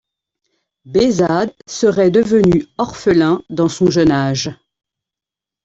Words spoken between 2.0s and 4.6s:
devenu orphelin dans son jeune âge.